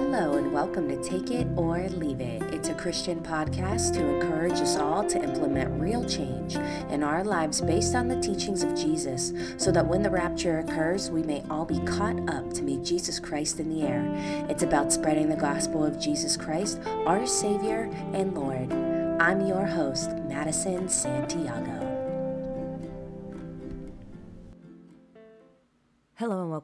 Hello, 0.00 0.34
and 0.34 0.52
welcome 0.52 0.86
to 0.86 1.02
Take 1.02 1.32
It 1.32 1.48
or 1.56 1.80
Leave 1.88 2.20
It. 2.20 2.40
It's 2.54 2.68
a 2.68 2.74
Christian 2.74 3.18
podcast 3.18 3.94
to 3.94 4.06
encourage 4.06 4.60
us 4.60 4.76
all 4.76 5.04
to 5.04 5.20
implement 5.20 5.80
real 5.80 6.04
change 6.04 6.54
in 6.54 7.02
our 7.02 7.24
lives 7.24 7.60
based 7.60 7.96
on 7.96 8.06
the 8.06 8.20
teachings 8.20 8.62
of 8.62 8.76
Jesus, 8.76 9.32
so 9.56 9.72
that 9.72 9.84
when 9.84 10.04
the 10.04 10.08
rapture 10.08 10.60
occurs, 10.60 11.10
we 11.10 11.24
may 11.24 11.42
all 11.50 11.64
be 11.64 11.80
caught 11.80 12.16
up 12.30 12.54
to 12.54 12.62
meet 12.62 12.84
Jesus 12.84 13.18
Christ 13.18 13.58
in 13.58 13.68
the 13.68 13.82
air. 13.82 14.08
It's 14.48 14.62
about 14.62 14.92
spreading 14.92 15.28
the 15.28 15.34
gospel 15.34 15.84
of 15.84 15.98
Jesus 15.98 16.36
Christ, 16.36 16.78
our 17.04 17.26
Savior 17.26 17.90
and 18.14 18.34
Lord. 18.34 18.72
I'm 19.20 19.48
your 19.48 19.66
host, 19.66 20.10
Maddison 20.28 20.88
Santiago. 20.88 21.87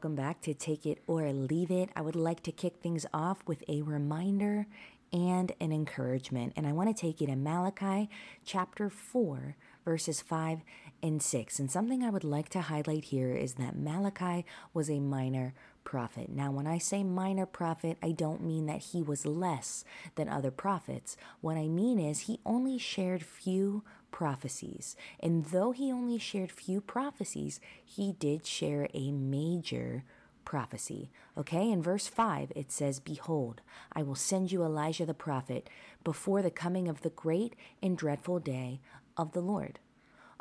Welcome 0.04 0.22
back 0.22 0.42
to 0.42 0.52
Take 0.52 0.84
It 0.84 0.98
or 1.06 1.32
Leave 1.32 1.70
It. 1.70 1.88
I 1.96 2.02
would 2.02 2.14
like 2.14 2.42
to 2.42 2.52
kick 2.52 2.76
things 2.76 3.06
off 3.14 3.38
with 3.46 3.64
a 3.70 3.80
reminder 3.80 4.66
and 5.14 5.50
an 5.62 5.72
encouragement. 5.72 6.52
And 6.56 6.66
I 6.66 6.72
want 6.72 6.94
to 6.94 7.00
take 7.00 7.22
you 7.22 7.26
to 7.28 7.36
Malachi 7.36 8.10
chapter 8.44 8.90
4, 8.90 9.56
verses 9.82 10.20
5 10.20 10.60
and 11.02 11.22
6. 11.22 11.58
And 11.58 11.70
something 11.70 12.04
I 12.04 12.10
would 12.10 12.22
like 12.22 12.50
to 12.50 12.60
highlight 12.60 13.04
here 13.04 13.32
is 13.32 13.54
that 13.54 13.78
Malachi 13.78 14.44
was 14.74 14.90
a 14.90 15.00
minor 15.00 15.54
prophet. 15.84 16.28
Now, 16.28 16.50
when 16.50 16.66
I 16.66 16.76
say 16.76 17.02
minor 17.02 17.46
prophet, 17.46 17.96
I 18.02 18.12
don't 18.12 18.44
mean 18.44 18.66
that 18.66 18.82
he 18.92 19.00
was 19.00 19.24
less 19.24 19.86
than 20.16 20.28
other 20.28 20.50
prophets. 20.50 21.16
What 21.40 21.56
I 21.56 21.66
mean 21.68 21.98
is 21.98 22.20
he 22.20 22.40
only 22.44 22.76
shared 22.76 23.24
few 23.24 23.84
prophecies. 24.14 24.94
And 25.18 25.46
though 25.46 25.72
he 25.72 25.90
only 25.90 26.18
shared 26.18 26.52
few 26.52 26.80
prophecies, 26.80 27.58
he 27.84 28.12
did 28.12 28.46
share 28.46 28.88
a 28.94 29.10
major 29.10 30.04
prophecy. 30.44 31.10
Okay, 31.36 31.68
in 31.68 31.82
verse 31.82 32.06
5, 32.06 32.52
it 32.54 32.70
says, 32.70 33.00
Behold, 33.00 33.60
I 33.92 34.04
will 34.04 34.14
send 34.14 34.52
you 34.52 34.62
Elijah 34.62 35.04
the 35.04 35.14
prophet 35.14 35.68
before 36.04 36.42
the 36.42 36.52
coming 36.52 36.86
of 36.86 37.00
the 37.00 37.10
great 37.10 37.56
and 37.82 37.98
dreadful 37.98 38.38
day 38.38 38.80
of 39.16 39.32
the 39.32 39.40
Lord. 39.40 39.80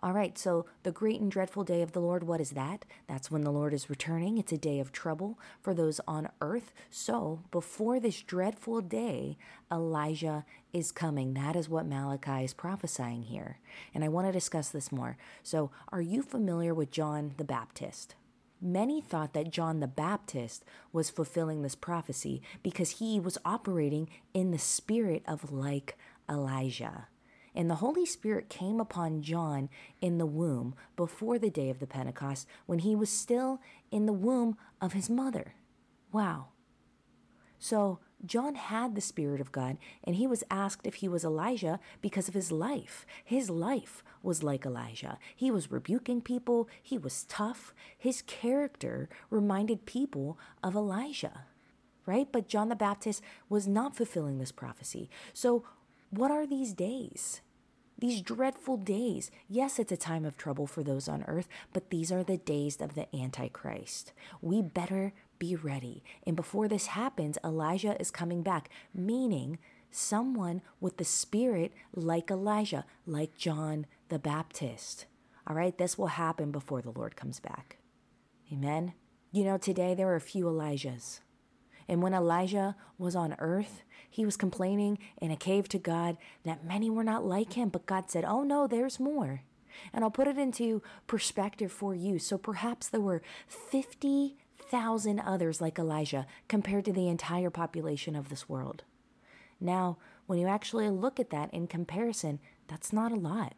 All 0.04 0.12
right, 0.12 0.38
so 0.38 0.66
the 0.84 0.92
great 0.92 1.22
and 1.22 1.32
dreadful 1.32 1.64
day 1.64 1.82
of 1.82 1.94
the 1.94 2.02
Lord, 2.02 2.26
what 2.26 2.42
is 2.42 2.52
that? 2.52 2.84
That's 3.08 3.32
when 3.32 3.46
the 3.46 3.54
Lord 3.54 3.74
is 3.74 3.90
returning. 3.90 4.38
It's 4.38 4.52
a 4.52 4.58
day 4.58 4.82
of 4.82 4.92
trouble 4.92 5.40
for 5.62 5.74
those 5.74 6.02
on 6.06 6.28
earth. 6.42 6.74
So 6.90 7.40
before 7.52 8.02
this 8.02 8.22
dreadful 8.22 8.82
day, 8.82 9.38
Elijah 9.72 10.44
is 10.74 10.92
coming. 10.92 11.34
That 11.36 11.56
is 11.56 11.70
what 11.70 11.86
Malachi 11.86 12.44
is 12.44 12.54
prophesying 12.54 13.24
here. 13.24 13.60
And 13.94 14.04
I 14.04 14.10
want 14.10 14.28
to 14.28 14.34
discuss 14.34 14.68
this 14.68 14.92
more. 14.92 15.16
So, 15.42 15.72
are 15.88 16.02
you 16.02 16.22
familiar 16.22 16.74
with 16.74 16.92
John 16.92 17.36
the 17.38 17.46
Baptist? 17.46 18.16
Many 18.60 19.00
thought 19.00 19.32
that 19.32 19.52
John 19.52 19.80
the 19.80 19.88
Baptist 19.88 20.66
was 20.92 21.10
fulfilling 21.10 21.62
this 21.62 21.76
prophecy 21.76 22.42
because 22.62 23.00
he 23.00 23.22
was 23.22 23.38
operating 23.46 24.10
in 24.34 24.52
the 24.52 24.60
spirit 24.60 25.24
of 25.26 25.54
like 25.54 25.98
Elijah. 26.30 27.08
And 27.56 27.70
the 27.70 27.76
Holy 27.76 28.06
Spirit 28.06 28.50
came 28.50 28.80
upon 28.80 29.22
John 29.22 29.70
in 30.02 30.18
the 30.18 30.26
womb 30.26 30.76
before 30.96 31.38
the 31.38 31.50
day 31.50 31.70
of 31.70 31.80
the 31.80 31.88
Pentecost 31.88 32.48
when 32.66 32.80
he 32.80 32.96
was 32.96 33.10
still 33.10 33.62
in 33.92 34.06
the 34.06 34.14
womb 34.14 34.58
of 34.82 34.94
his 34.94 35.10
mother. 35.10 35.54
Wow. 36.12 36.48
So 37.60 38.00
John 38.26 38.56
had 38.56 38.96
the 38.96 39.02
Spirit 39.02 39.42
of 39.42 39.52
God, 39.52 39.78
and 40.04 40.16
he 40.16 40.28
was 40.28 40.44
asked 40.50 40.88
if 40.88 40.96
he 40.96 41.10
was 41.10 41.26
Elijah 41.26 41.80
because 42.02 42.28
of 42.28 42.34
his 42.34 42.52
life. 42.52 43.06
His 43.24 43.50
life 43.50 44.04
was 44.22 44.44
like 44.44 44.66
Elijah. 44.66 45.18
He 45.36 45.52
was 45.52 45.72
rebuking 45.72 46.22
people, 46.22 46.70
he 46.82 46.98
was 46.98 47.26
tough. 47.26 47.74
His 47.98 48.22
character 48.22 49.10
reminded 49.30 49.86
people 49.86 50.38
of 50.64 50.76
Elijah, 50.76 51.46
right? 52.06 52.28
But 52.32 52.48
John 52.48 52.70
the 52.70 52.76
Baptist 52.76 53.22
was 53.50 53.68
not 53.68 53.96
fulfilling 53.96 54.38
this 54.38 54.54
prophecy. 54.54 55.10
So, 55.34 55.66
what 56.18 56.32
are 56.32 56.46
these 56.46 56.74
days? 56.74 57.42
These 57.98 58.22
dreadful 58.22 58.78
days. 58.78 59.32
Yes, 59.48 59.80
it's 59.80 59.92
a 59.92 59.98
time 59.98 60.26
of 60.26 60.38
trouble 60.38 60.68
for 60.68 60.84
those 60.84 61.08
on 61.08 61.24
earth, 61.28 61.48
but 61.72 61.90
these 61.90 62.12
are 62.12 62.24
the 62.24 62.38
days 62.38 62.82
of 62.82 62.96
the 62.96 63.14
Antichrist. 63.16 64.14
We 64.42 64.62
better 64.62 65.14
be 65.40 65.56
ready. 65.56 66.04
And 66.26 66.36
before 66.36 66.68
this 66.68 66.88
happens, 66.88 67.38
Elijah 67.44 68.00
is 68.00 68.12
coming 68.12 68.44
back, 68.44 68.70
meaning 68.94 69.58
someone 69.90 70.62
with 70.80 70.98
the 70.98 71.06
spirit 71.06 71.72
like 71.96 72.30
Elijah, 72.30 72.86
like 73.06 73.38
John 73.38 73.86
the 74.10 74.20
Baptist. 74.20 75.06
All 75.48 75.56
right, 75.56 75.78
this 75.78 75.98
will 75.98 76.08
happen 76.08 76.52
before 76.52 76.82
the 76.82 76.92
Lord 76.92 77.16
comes 77.16 77.40
back. 77.40 77.78
Amen. 78.52 78.94
You 79.32 79.44
know, 79.44 79.58
today 79.58 79.94
there 79.94 80.10
are 80.10 80.16
a 80.16 80.22
few 80.22 80.46
Elijahs. 80.46 81.20
And 81.88 82.02
when 82.02 82.14
Elijah 82.14 82.76
was 82.98 83.16
on 83.16 83.36
earth, 83.40 83.84
he 84.10 84.26
was 84.26 84.38
complaining 84.38 85.00
in 85.22 85.32
a 85.32 85.36
cave 85.36 85.68
to 85.70 85.80
God 85.80 86.18
that 86.44 86.66
many 86.66 86.90
were 86.90 87.04
not 87.04 87.26
like 87.26 87.54
him. 87.54 87.70
But 87.70 87.86
God 87.86 88.10
said, 88.10 88.26
Oh, 88.26 88.44
no, 88.44 88.68
there's 88.68 89.00
more. 89.00 89.42
And 89.92 90.04
I'll 90.04 90.12
put 90.12 90.28
it 90.28 90.38
into 90.38 90.82
perspective 91.08 91.72
for 91.72 91.96
you. 91.96 92.20
So 92.20 92.38
perhaps 92.38 92.88
there 92.88 93.02
were 93.02 93.24
50,000 93.48 95.20
others 95.20 95.62
like 95.62 95.80
Elijah 95.80 96.28
compared 96.48 96.86
to 96.86 96.94
the 96.94 97.08
entire 97.08 97.50
population 97.50 98.16
of 98.16 98.30
this 98.30 98.48
world. 98.48 98.84
Now, 99.60 99.98
when 100.28 100.40
you 100.40 100.48
actually 100.48 100.90
look 100.90 101.20
at 101.20 101.32
that 101.32 101.54
in 101.54 101.68
comparison, 101.68 102.40
that's 102.68 102.94
not 102.94 103.12
a 103.12 103.16
lot. 103.16 103.54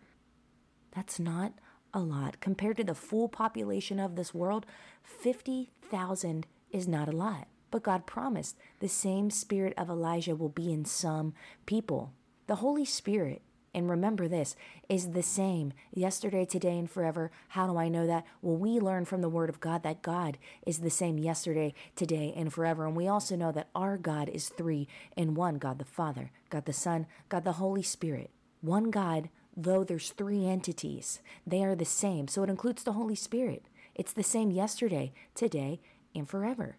That's 0.95 1.19
not 1.19 1.53
a 1.93 1.99
lot. 1.99 2.39
Compared 2.39 2.77
to 2.77 2.83
the 2.83 2.95
full 2.95 3.27
population 3.27 3.99
of 3.99 4.15
this 4.15 4.33
world, 4.33 4.65
50,000 5.03 6.47
is 6.71 6.87
not 6.87 7.07
a 7.07 7.15
lot. 7.15 7.47
But 7.75 7.83
God 7.83 8.05
promised 8.05 8.55
the 8.79 8.87
same 8.87 9.29
spirit 9.29 9.73
of 9.77 9.89
Elijah 9.89 10.33
will 10.33 10.47
be 10.47 10.71
in 10.71 10.85
some 10.85 11.33
people. 11.65 12.13
The 12.47 12.55
Holy 12.55 12.85
Spirit, 12.85 13.41
and 13.73 13.89
remember 13.89 14.29
this, 14.29 14.55
is 14.87 15.11
the 15.11 15.21
same 15.21 15.73
yesterday, 15.93 16.45
today, 16.45 16.79
and 16.79 16.89
forever. 16.89 17.31
How 17.49 17.67
do 17.67 17.75
I 17.77 17.89
know 17.89 18.07
that? 18.07 18.23
Well, 18.41 18.55
we 18.55 18.79
learn 18.79 19.03
from 19.03 19.19
the 19.19 19.27
Word 19.27 19.49
of 19.49 19.59
God 19.59 19.83
that 19.83 20.01
God 20.01 20.37
is 20.65 20.77
the 20.77 20.89
same 20.89 21.17
yesterday, 21.17 21.73
today, 21.97 22.33
and 22.33 22.53
forever. 22.53 22.87
And 22.87 22.95
we 22.95 23.09
also 23.09 23.35
know 23.35 23.51
that 23.51 23.67
our 23.75 23.97
God 23.97 24.29
is 24.29 24.47
three 24.47 24.87
in 25.17 25.33
one 25.33 25.57
God 25.57 25.77
the 25.77 25.83
Father, 25.83 26.31
God 26.49 26.63
the 26.63 26.71
Son, 26.71 27.07
God 27.27 27.43
the 27.43 27.59
Holy 27.59 27.83
Spirit. 27.83 28.31
One 28.61 28.89
God, 28.89 29.27
though 29.57 29.83
there's 29.83 30.11
three 30.11 30.47
entities, 30.47 31.19
they 31.45 31.61
are 31.61 31.75
the 31.75 31.83
same. 31.83 32.29
So 32.29 32.41
it 32.43 32.49
includes 32.49 32.83
the 32.83 32.93
Holy 32.93 33.15
Spirit. 33.15 33.65
It's 33.95 34.13
the 34.13 34.23
same 34.23 34.49
yesterday, 34.49 35.11
today, 35.33 35.81
and 36.15 36.29
forever. 36.29 36.77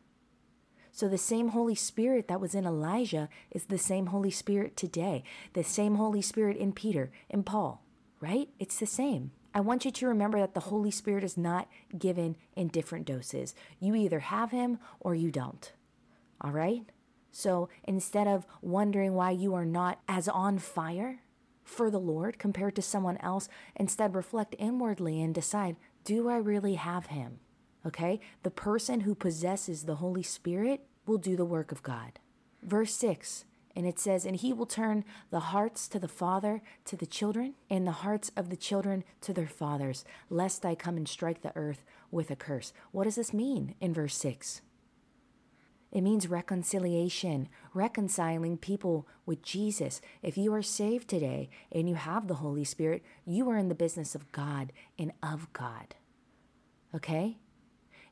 So 0.96 1.08
the 1.08 1.18
same 1.18 1.48
Holy 1.48 1.74
Spirit 1.74 2.26
that 2.28 2.40
was 2.40 2.54
in 2.54 2.64
Elijah 2.64 3.28
is 3.50 3.66
the 3.66 3.76
same 3.76 4.06
Holy 4.06 4.30
Spirit 4.30 4.78
today, 4.78 5.24
the 5.52 5.62
same 5.62 5.96
Holy 5.96 6.22
Spirit 6.22 6.56
in 6.56 6.72
Peter, 6.72 7.10
in 7.28 7.42
Paul, 7.42 7.84
right? 8.18 8.48
It's 8.58 8.78
the 8.78 8.86
same. 8.86 9.32
I 9.52 9.60
want 9.60 9.84
you 9.84 9.90
to 9.90 10.06
remember 10.06 10.38
that 10.38 10.54
the 10.54 10.60
Holy 10.60 10.90
Spirit 10.90 11.22
is 11.22 11.36
not 11.36 11.68
given 11.98 12.34
in 12.54 12.68
different 12.68 13.04
doses. 13.04 13.54
You 13.78 13.94
either 13.94 14.20
have 14.20 14.52
him 14.52 14.78
or 14.98 15.14
you 15.14 15.30
don't. 15.30 15.70
All 16.40 16.52
right? 16.52 16.86
So 17.30 17.68
instead 17.84 18.26
of 18.26 18.46
wondering 18.62 19.12
why 19.12 19.32
you 19.32 19.52
are 19.52 19.66
not 19.66 20.00
as 20.08 20.28
on 20.28 20.58
fire 20.58 21.20
for 21.62 21.90
the 21.90 22.00
Lord 22.00 22.38
compared 22.38 22.74
to 22.74 22.80
someone 22.80 23.18
else, 23.18 23.50
instead 23.74 24.14
reflect 24.14 24.56
inwardly 24.58 25.20
and 25.20 25.34
decide 25.34 25.76
do 26.04 26.30
I 26.30 26.38
really 26.38 26.76
have 26.76 27.08
him? 27.08 27.40
Okay? 27.86 28.20
The 28.42 28.50
person 28.50 29.00
who 29.00 29.14
possesses 29.14 29.84
the 29.84 29.96
Holy 29.96 30.22
Spirit 30.22 30.86
will 31.06 31.18
do 31.18 31.36
the 31.36 31.44
work 31.44 31.70
of 31.70 31.82
God. 31.82 32.18
Verse 32.62 32.94
6 32.94 33.44
and 33.76 33.86
it 33.86 33.98
says, 33.98 34.24
And 34.24 34.36
he 34.36 34.54
will 34.54 34.66
turn 34.66 35.04
the 35.30 35.40
hearts 35.40 35.86
to 35.88 35.98
the 35.98 36.08
father 36.08 36.62
to 36.86 36.96
the 36.96 37.06
children, 37.06 37.54
and 37.68 37.86
the 37.86 37.92
hearts 37.92 38.32
of 38.34 38.48
the 38.48 38.56
children 38.56 39.04
to 39.20 39.34
their 39.34 39.46
fathers, 39.46 40.04
lest 40.30 40.64
I 40.64 40.74
come 40.74 40.96
and 40.96 41.06
strike 41.06 41.42
the 41.42 41.54
earth 41.54 41.84
with 42.10 42.30
a 42.30 42.36
curse. 42.36 42.72
What 42.90 43.04
does 43.04 43.16
this 43.16 43.34
mean 43.34 43.74
in 43.78 43.92
verse 43.92 44.16
6? 44.16 44.62
It 45.92 46.00
means 46.00 46.28
reconciliation, 46.28 47.48
reconciling 47.74 48.56
people 48.56 49.06
with 49.26 49.42
Jesus. 49.42 50.00
If 50.22 50.36
you 50.36 50.52
are 50.54 50.62
saved 50.62 51.08
today 51.08 51.50
and 51.70 51.88
you 51.88 51.94
have 51.94 52.26
the 52.26 52.34
Holy 52.34 52.64
Spirit, 52.64 53.04
you 53.26 53.48
are 53.50 53.56
in 53.56 53.68
the 53.68 53.74
business 53.74 54.14
of 54.14 54.32
God 54.32 54.72
and 54.98 55.12
of 55.22 55.52
God. 55.52 55.94
Okay? 56.94 57.36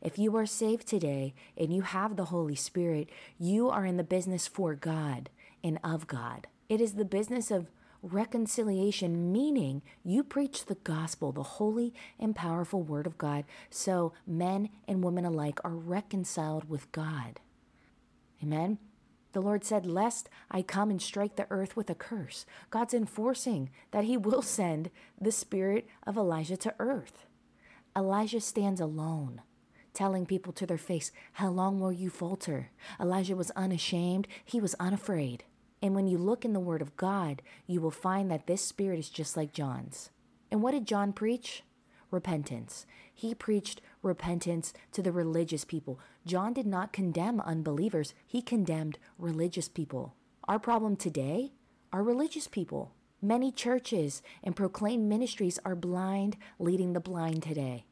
If 0.05 0.19
you 0.19 0.37
are 0.37 0.45
saved 0.45 0.87
today 0.87 1.35
and 1.56 1.75
you 1.75 1.81
have 1.81 2.17
the 2.17 2.27
Holy 2.27 2.55
Spirit, 2.55 3.09
you 3.39 3.71
are 3.71 3.87
in 3.87 3.97
the 3.97 4.05
business 4.05 4.47
for 4.47 4.75
God 4.75 5.31
and 5.65 5.79
of 5.83 6.06
God. 6.06 6.47
It 6.69 6.83
is 6.83 6.93
the 6.93 7.06
business 7.06 7.51
of 7.51 7.71
reconciliation, 8.03 9.33
meaning 9.33 9.81
you 10.05 10.23
preach 10.23 10.67
the 10.67 10.75
gospel, 10.75 11.33
the 11.33 11.43
holy 11.43 11.95
and 12.21 12.37
powerful 12.37 12.83
word 12.83 13.06
of 13.06 13.17
God, 13.17 13.47
so 13.71 14.12
men 14.27 14.69
and 14.87 15.03
women 15.03 15.25
alike 15.25 15.59
are 15.65 15.75
reconciled 15.75 16.69
with 16.69 16.93
God. 16.93 17.41
Amen. 18.43 18.77
The 19.33 19.41
Lord 19.41 19.65
said, 19.65 19.87
Lest 19.87 20.29
I 20.50 20.61
come 20.61 20.91
and 20.91 21.00
strike 21.00 21.37
the 21.37 21.47
earth 21.49 21.77
with 21.77 21.89
a 21.89 21.95
curse. 21.95 22.45
God's 22.69 22.93
enforcing 22.93 23.71
that 23.91 24.05
He 24.05 24.19
will 24.19 24.43
send 24.59 24.91
the 25.19 25.33
spirit 25.33 25.89
of 26.07 26.19
Elijah 26.19 26.59
to 26.59 26.75
earth. 26.79 27.25
Elijah 27.97 28.41
stands 28.43 28.83
alone 28.83 29.41
telling 29.94 30.26
people 30.26 30.52
to 30.52 30.67
their 30.67 30.79
face, 30.79 31.11
How 31.35 31.49
long 31.49 31.81
will 31.81 31.93
you 31.93 32.11
falter? 32.11 32.70
Elijah 33.00 33.37
was 33.37 33.50
unashamed, 33.52 34.29
he 34.44 34.61
was 34.61 34.75
unafraid. 34.81 35.44
And 35.81 35.94
when 35.94 36.06
you 36.06 36.19
look 36.19 36.44
in 36.44 36.52
the 36.52 36.61
Word 36.61 36.82
of 36.82 36.96
God, 36.96 37.43
you 37.67 37.81
will 37.81 37.91
find 37.91 38.31
that 38.31 38.46
this 38.46 38.62
spirit 38.62 38.99
is 38.99 39.08
just 39.08 39.37
like 39.37 39.52
John's. 39.52 40.11
And 40.50 40.62
what 40.62 40.73
did 40.73 40.87
John 40.87 41.12
preach? 41.12 41.62
Repentance. 42.11 42.87
He 43.12 43.35
preached 43.35 43.81
repentance 44.02 44.73
to 44.93 45.02
the 45.02 45.12
religious 45.12 45.64
people. 45.64 45.99
John 46.26 46.52
did 46.52 46.67
not 46.67 46.93
condemn 46.93 47.40
unbelievers, 47.40 48.14
he 48.26 48.40
condemned 48.40 48.99
religious 49.19 49.69
people. 49.69 50.14
Our 50.47 50.58
problem 50.58 50.97
today 50.97 51.52
are 51.93 52.02
religious 52.02 52.49
people. 52.49 52.93
Many 53.20 53.50
churches 53.50 54.23
and 54.43 54.55
proclaimed 54.55 55.08
ministries 55.08 55.58
are 55.64 55.75
blind, 55.75 56.37
leading 56.58 56.93
the 56.93 57.00
blind 57.00 57.43
today. 57.43 57.85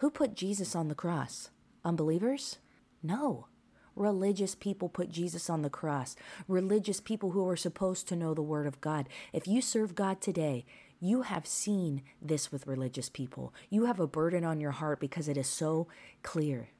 Who 0.00 0.10
put 0.10 0.34
Jesus 0.34 0.74
on 0.74 0.88
the 0.88 0.94
cross? 0.94 1.50
Unbelievers? 1.84 2.56
No. 3.02 3.48
Religious 3.94 4.54
people 4.54 4.88
put 4.88 5.10
Jesus 5.10 5.50
on 5.50 5.60
the 5.60 5.68
cross. 5.68 6.16
Religious 6.48 7.02
people 7.02 7.32
who 7.32 7.46
are 7.46 7.56
supposed 7.56 8.08
to 8.08 8.16
know 8.16 8.32
the 8.32 8.40
Word 8.40 8.66
of 8.66 8.80
God. 8.80 9.10
If 9.34 9.46
you 9.46 9.60
serve 9.60 9.94
God 9.94 10.22
today, 10.22 10.64
you 11.00 11.22
have 11.22 11.46
seen 11.46 12.00
this 12.22 12.50
with 12.50 12.66
religious 12.66 13.10
people. 13.10 13.52
You 13.68 13.84
have 13.84 14.00
a 14.00 14.06
burden 14.06 14.42
on 14.42 14.58
your 14.58 14.70
heart 14.70 15.00
because 15.00 15.28
it 15.28 15.36
is 15.36 15.48
so 15.48 15.86
clear. 16.22 16.70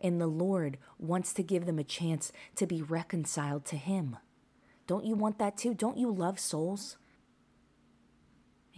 And 0.00 0.20
the 0.20 0.28
Lord 0.28 0.78
wants 0.96 1.32
to 1.32 1.42
give 1.42 1.66
them 1.66 1.80
a 1.80 1.84
chance 1.84 2.30
to 2.54 2.68
be 2.68 2.82
reconciled 2.82 3.64
to 3.64 3.76
Him. 3.76 4.16
Don't 4.86 5.04
you 5.04 5.16
want 5.16 5.40
that 5.40 5.56
too? 5.56 5.74
Don't 5.74 5.98
you 5.98 6.08
love 6.12 6.38
souls? 6.38 6.98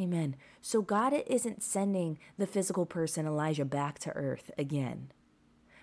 Amen. 0.00 0.36
So 0.60 0.80
God 0.80 1.12
isn't 1.26 1.62
sending 1.62 2.18
the 2.38 2.46
physical 2.46 2.86
person 2.86 3.26
Elijah 3.26 3.64
back 3.64 3.98
to 4.00 4.12
earth 4.12 4.50
again, 4.56 5.12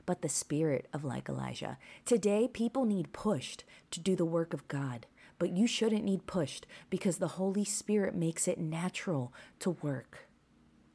but 0.06 0.22
the 0.22 0.30
spirit 0.30 0.88
of 0.92 1.04
like 1.04 1.30
Elijah. 1.30 1.78
Today, 2.06 2.48
people 2.48 2.86
need 2.86 3.14
pushed 3.14 3.64
to 3.92 4.00
do 4.00 4.16
the 4.16 4.26
work 4.26 4.54
of 4.54 4.68
God, 4.68 5.06
but 5.38 5.52
you 5.52 5.68
shouldn't 5.68 6.04
need 6.04 6.26
pushed 6.26 6.66
because 6.90 7.18
the 7.18 7.28
Holy 7.30 7.64
Spirit 7.64 8.16
makes 8.16 8.48
it 8.48 8.60
natural 8.60 9.32
to 9.60 9.72
work. 9.82 10.28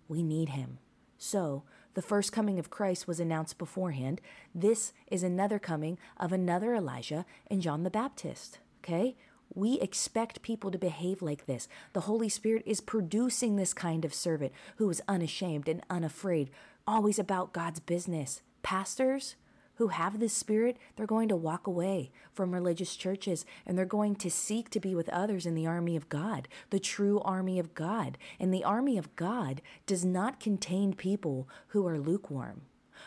We 0.08 0.22
need 0.22 0.50
Him. 0.50 0.78
So, 1.16 1.62
the 1.94 2.02
first 2.02 2.32
coming 2.32 2.58
of 2.58 2.70
Christ 2.70 3.06
was 3.06 3.20
announced 3.20 3.56
beforehand. 3.56 4.20
This 4.52 4.92
is 5.06 5.22
another 5.22 5.60
coming 5.60 5.96
of 6.16 6.32
another 6.32 6.74
Elijah 6.74 7.24
and 7.48 7.62
John 7.62 7.84
the 7.84 7.90
Baptist. 7.90 8.58
Okay? 8.82 9.16
We 9.54 9.80
expect 9.80 10.42
people 10.42 10.70
to 10.70 10.78
behave 10.78 11.22
like 11.22 11.46
this. 11.46 11.68
The 11.92 12.02
Holy 12.02 12.28
Spirit 12.28 12.64
is 12.66 12.80
producing 12.80 13.56
this 13.56 13.72
kind 13.72 14.04
of 14.04 14.12
servant 14.12 14.52
who 14.76 14.90
is 14.90 15.02
unashamed 15.06 15.68
and 15.68 15.82
unafraid, 15.88 16.50
always 16.86 17.18
about 17.18 17.52
God's 17.52 17.80
business. 17.80 18.42
Pastors 18.62 19.36
who 19.76 19.88
have 19.88 20.20
this 20.20 20.32
spirit, 20.32 20.76
they're 20.96 21.06
going 21.06 21.28
to 21.28 21.36
walk 21.36 21.66
away 21.66 22.10
from 22.32 22.52
religious 22.52 22.96
churches 22.96 23.44
and 23.66 23.76
they're 23.76 23.84
going 23.84 24.16
to 24.16 24.30
seek 24.30 24.70
to 24.70 24.80
be 24.80 24.94
with 24.94 25.08
others 25.08 25.46
in 25.46 25.54
the 25.54 25.66
army 25.66 25.96
of 25.96 26.08
God, 26.08 26.48
the 26.70 26.78
true 26.78 27.20
army 27.20 27.58
of 27.58 27.74
God. 27.74 28.18
And 28.38 28.52
the 28.52 28.64
army 28.64 28.98
of 28.98 29.14
God 29.16 29.62
does 29.86 30.04
not 30.04 30.40
contain 30.40 30.94
people 30.94 31.48
who 31.68 31.86
are 31.86 31.98
lukewarm. 31.98 32.62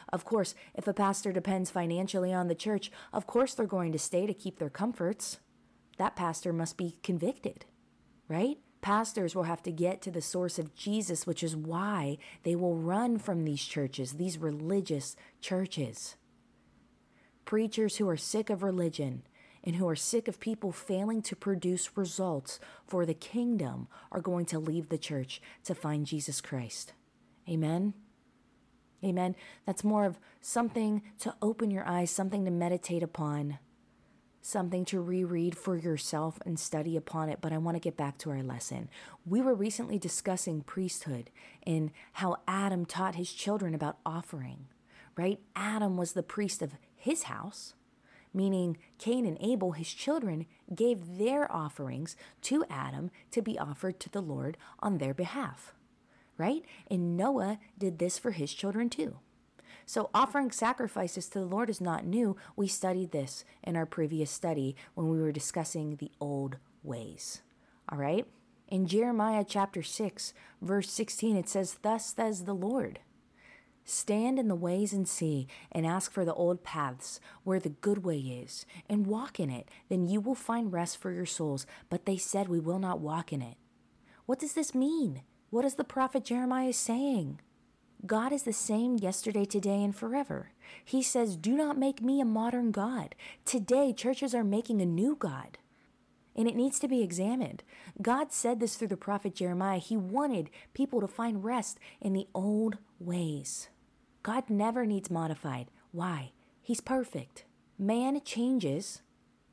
Of 0.09 0.25
course, 0.25 0.55
if 0.73 0.87
a 0.87 0.93
pastor 0.93 1.31
depends 1.31 1.71
financially 1.71 2.33
on 2.33 2.47
the 2.47 2.55
church, 2.55 2.91
of 3.11 3.27
course 3.27 3.53
they're 3.53 3.65
going 3.65 3.91
to 3.91 3.99
stay 3.99 4.25
to 4.25 4.33
keep 4.33 4.59
their 4.59 4.69
comforts 4.69 5.39
that 5.97 6.15
pastor 6.15 6.53
must 6.53 6.77
be 6.77 6.97
convicted, 7.03 7.65
right? 8.27 8.57
Pastors 8.81 9.35
will 9.35 9.43
have 9.43 9.63
to 9.63 9.71
get 9.71 10.01
to 10.03 10.11
the 10.11 10.21
source 10.21 10.59
of 10.59 10.75
Jesus, 10.75 11.25
which 11.25 11.43
is 11.43 11.55
why 11.55 12.17
they 12.43 12.55
will 12.55 12.75
run 12.75 13.17
from 13.17 13.43
these 13.43 13.63
churches, 13.63 14.13
these 14.13 14.37
religious 14.37 15.15
churches. 15.41 16.15
Preachers 17.43 17.97
who 17.97 18.07
are 18.07 18.17
sick 18.17 18.49
of 18.49 18.63
religion 18.63 19.23
and 19.63 19.75
who 19.75 19.89
are 19.89 19.95
sick 19.95 20.27
of 20.27 20.39
people 20.39 20.71
failing 20.71 21.21
to 21.23 21.35
produce 21.35 21.97
results 21.97 22.59
for 22.85 23.05
the 23.05 23.13
kingdom 23.13 23.87
are 24.11 24.21
going 24.21 24.45
to 24.45 24.59
leave 24.59 24.89
the 24.89 24.97
church 24.97 25.41
to 25.63 25.73
find 25.73 26.05
Jesus 26.05 26.39
Christ. 26.39 26.93
Amen. 27.49 27.93
Amen. 29.03 29.35
That's 29.65 29.83
more 29.83 30.05
of 30.05 30.19
something 30.41 31.01
to 31.19 31.35
open 31.41 31.71
your 31.71 31.87
eyes, 31.87 32.11
something 32.11 32.45
to 32.45 32.51
meditate 32.51 33.03
upon 33.03 33.59
something 34.47 34.85
to 34.85 35.01
reread 35.01 35.57
for 35.57 35.75
yourself 35.75 36.39
and 36.45 36.57
study 36.59 36.95
upon 36.95 37.29
it, 37.29 37.39
but 37.41 37.51
I 37.51 37.57
want 37.57 37.75
to 37.75 37.81
get 37.81 37.97
back 37.97 38.17
to 38.19 38.29
our 38.29 38.41
lesson. 38.41 38.89
We 39.25 39.41
were 39.41 39.53
recently 39.53 39.99
discussing 39.99 40.61
priesthood 40.61 41.29
and 41.63 41.91
how 42.13 42.37
Adam 42.47 42.85
taught 42.85 43.15
his 43.15 43.33
children 43.33 43.75
about 43.75 43.97
offering, 44.05 44.67
right? 45.17 45.39
Adam 45.55 45.97
was 45.97 46.13
the 46.13 46.23
priest 46.23 46.61
of 46.61 46.75
his 46.95 47.23
house, 47.23 47.73
meaning 48.33 48.77
Cain 48.97 49.25
and 49.25 49.37
Abel, 49.41 49.73
his 49.73 49.93
children, 49.93 50.45
gave 50.73 51.17
their 51.17 51.51
offerings 51.51 52.15
to 52.43 52.63
Adam 52.69 53.11
to 53.31 53.41
be 53.41 53.59
offered 53.59 53.99
to 53.99 54.09
the 54.09 54.21
Lord 54.21 54.57
on 54.79 54.97
their 54.97 55.13
behalf, 55.13 55.73
right? 56.37 56.63
And 56.89 57.17
Noah 57.17 57.59
did 57.77 57.99
this 57.99 58.17
for 58.17 58.31
his 58.31 58.53
children 58.53 58.89
too. 58.89 59.17
So, 59.87 60.09
offering 60.13 60.51
sacrifices 60.51 61.29
to 61.29 61.39
the 61.39 61.45
Lord 61.45 61.69
is 61.69 61.79
not 61.79 62.05
new. 62.05 62.35
We 62.57 62.67
studied 62.67 63.11
this 63.11 63.45
in 63.63 63.77
our 63.77 63.85
previous 63.85 64.29
study 64.29 64.75
when 64.95 65.07
we 65.07 65.21
were 65.21 65.31
discussing 65.31 65.95
the 65.95 66.11
old 66.19 66.57
ways. 66.83 67.41
All 67.89 67.97
right? 67.97 68.25
In 68.67 68.85
Jeremiah 68.85 69.45
chapter 69.47 69.81
6, 69.81 70.33
verse 70.61 70.91
16, 70.91 71.37
it 71.37 71.47
says, 71.47 71.77
Thus 71.81 72.13
says 72.13 72.43
the 72.43 72.53
Lord. 72.53 72.99
Stand 73.85 74.37
in 74.37 74.49
the 74.49 74.55
ways 74.55 74.91
and 74.91 75.07
see, 75.07 75.47
and 75.71 75.85
ask 75.85 76.11
for 76.11 76.25
the 76.25 76.33
old 76.33 76.65
paths 76.65 77.21
where 77.45 77.61
the 77.61 77.69
good 77.69 78.03
way 78.03 78.17
is, 78.17 78.65
and 78.89 79.07
walk 79.07 79.39
in 79.39 79.49
it. 79.49 79.69
Then 79.87 80.05
you 80.05 80.19
will 80.19 80.35
find 80.35 80.73
rest 80.73 80.97
for 80.97 81.13
your 81.13 81.25
souls. 81.25 81.65
But 81.89 82.05
they 82.05 82.17
said, 82.17 82.49
We 82.49 82.59
will 82.59 82.79
not 82.79 82.99
walk 82.99 83.31
in 83.31 83.41
it. 83.41 83.55
What 84.25 84.39
does 84.39 84.51
this 84.51 84.75
mean? 84.75 85.21
What 85.49 85.63
is 85.63 85.75
the 85.75 85.85
prophet 85.85 86.25
Jeremiah 86.25 86.73
saying? 86.73 87.39
God 88.05 88.31
is 88.31 88.43
the 88.43 88.53
same 88.53 88.97
yesterday, 88.97 89.45
today, 89.45 89.83
and 89.83 89.95
forever. 89.95 90.51
He 90.83 91.01
says, 91.01 91.35
Do 91.35 91.55
not 91.55 91.77
make 91.77 92.01
me 92.01 92.21
a 92.21 92.25
modern 92.25 92.71
God. 92.71 93.15
Today, 93.45 93.91
churches 93.93 94.35
are 94.35 94.43
making 94.43 94.81
a 94.81 94.85
new 94.85 95.15
God. 95.15 95.57
And 96.35 96.47
it 96.47 96.55
needs 96.55 96.77
to 96.79 96.87
be 96.87 97.01
examined. 97.01 97.63
God 97.99 98.31
said 98.31 98.59
this 98.59 98.75
through 98.75 98.89
the 98.89 98.97
prophet 98.97 99.33
Jeremiah. 99.33 99.79
He 99.79 99.97
wanted 99.97 100.51
people 100.75 101.01
to 101.01 101.07
find 101.07 101.43
rest 101.43 101.79
in 101.99 102.13
the 102.13 102.27
old 102.35 102.77
ways. 102.99 103.69
God 104.21 104.49
never 104.49 104.85
needs 104.85 105.09
modified. 105.09 105.67
Why? 105.91 106.31
He's 106.61 106.81
perfect. 106.81 107.45
Man 107.79 108.21
changes, 108.23 109.01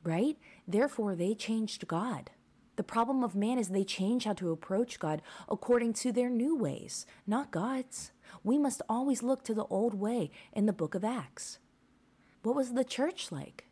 right? 0.03 0.37
Therefore, 0.67 1.15
they 1.15 1.33
changed 1.33 1.87
God. 1.87 2.29
The 2.75 2.83
problem 2.83 3.23
of 3.23 3.35
man 3.35 3.57
is 3.57 3.69
they 3.69 3.83
change 3.83 4.25
how 4.25 4.33
to 4.33 4.51
approach 4.51 4.99
God 4.99 5.21
according 5.49 5.93
to 5.93 6.11
their 6.11 6.29
new 6.29 6.55
ways, 6.55 7.05
not 7.25 7.51
God's. 7.51 8.11
We 8.43 8.57
must 8.57 8.81
always 8.87 9.23
look 9.23 9.43
to 9.45 9.53
the 9.53 9.65
old 9.65 9.93
way 9.93 10.31
in 10.53 10.65
the 10.65 10.73
book 10.73 10.95
of 10.95 11.03
Acts. 11.03 11.59
What 12.43 12.55
was 12.55 12.73
the 12.73 12.83
church 12.83 13.31
like? 13.31 13.65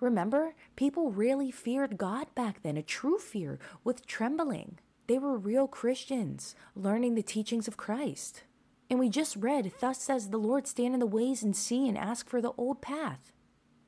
Remember, 0.00 0.54
people 0.76 1.10
really 1.10 1.50
feared 1.50 1.98
God 1.98 2.26
back 2.34 2.62
then, 2.62 2.76
a 2.76 2.82
true 2.82 3.18
fear 3.18 3.58
with 3.82 4.06
trembling. 4.06 4.78
They 5.06 5.18
were 5.18 5.38
real 5.38 5.66
Christians, 5.68 6.54
learning 6.74 7.14
the 7.14 7.22
teachings 7.22 7.66
of 7.66 7.76
Christ. 7.76 8.42
And 8.90 8.98
we 8.98 9.08
just 9.08 9.36
read, 9.36 9.72
Thus 9.80 10.00
says 10.00 10.30
the 10.30 10.38
Lord, 10.38 10.66
stand 10.66 10.94
in 10.94 11.00
the 11.00 11.06
ways 11.06 11.42
and 11.42 11.56
see 11.56 11.88
and 11.88 11.96
ask 11.96 12.28
for 12.28 12.40
the 12.40 12.52
old 12.56 12.80
path, 12.80 13.32